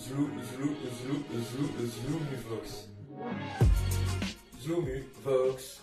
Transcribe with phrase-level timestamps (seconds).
[0.00, 1.18] Zlou, zlou, zlou,
[1.50, 2.88] zlou, zloumivox.
[4.62, 5.80] Zloumivox.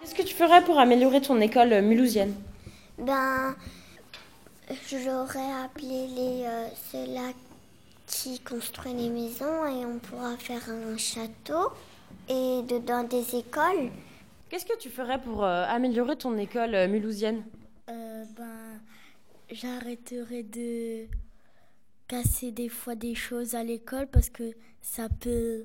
[0.00, 2.34] Qu'est-ce que tu ferais pour améliorer ton école mulhousienne?
[2.96, 3.54] Ben,
[4.88, 7.32] j'aurais appelé les euh, ceux-là
[8.06, 11.70] qui construisent les maisons et on pourra faire un château
[12.30, 13.90] et dedans des écoles.
[14.52, 17.42] Qu'est-ce que tu ferais pour euh, améliorer ton école euh, mulhousienne?
[17.88, 18.82] Euh, ben,
[19.50, 21.06] j'arrêterai de
[22.06, 24.52] casser des fois des choses à l'école parce que
[24.82, 25.64] ça peut.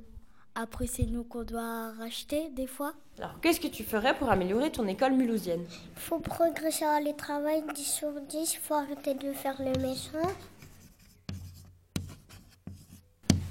[0.56, 2.94] Après, c'est nous qu'on doit racheter des fois.
[3.18, 5.66] Alors, qu'est-ce que tu ferais pour améliorer ton école mulhousienne?
[5.98, 9.78] Il faut progresser dans les travail 10 sur 10, il faut arrêter de faire le
[9.82, 10.32] méchant.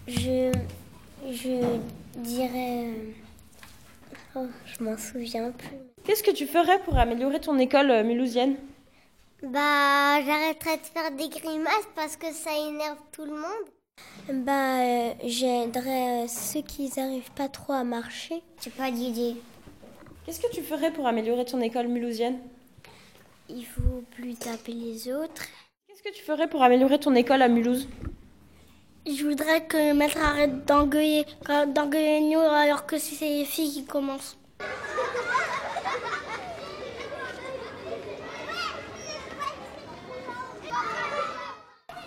[0.08, 0.50] Je,
[1.30, 1.78] je
[2.20, 2.94] dirais...
[4.38, 5.78] Oh, je m'en souviens plus.
[6.04, 8.56] Qu'est-ce que tu ferais pour améliorer ton école euh, mulhousienne?
[9.42, 14.44] Bah, j'arrêterai de faire des grimaces parce que ça énerve tout le monde.
[14.44, 18.42] Bah, euh, j'aiderais euh, ceux qui n'arrivent pas trop à marcher.
[18.62, 19.36] J'ai pas d'idée.
[20.26, 22.38] Qu'est-ce que tu ferais pour améliorer ton école mulhousienne?
[23.48, 25.46] Il faut plus taper les autres.
[25.88, 27.88] Qu'est-ce que tu ferais pour améliorer ton école à Mulhouse?
[29.08, 31.24] Je voudrais que le maître arrête d'engueuler,
[31.68, 34.36] d'engueuler nous alors que c'est les filles qui commencent.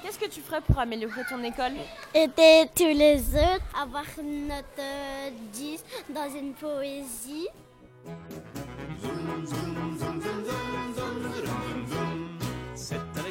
[0.03, 1.71] Qu'est-ce que tu ferais pour améliorer ton école?
[2.13, 7.47] Aider tous les autres, avoir une note euh, 10 dans une poésie.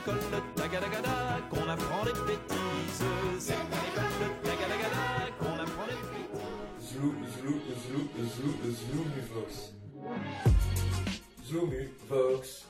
[0.08, 3.04] L'école de Tagadagada qu'on apprend les bêtises.
[3.38, 4.08] C'est à l'école
[5.38, 6.92] qu'on apprend les bêtises.
[6.92, 9.72] Zlou, zlou, zlou, zlou, zloumivox.
[11.46, 12.64] Zloumivox.